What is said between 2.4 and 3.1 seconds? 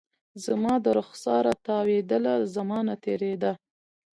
زمانه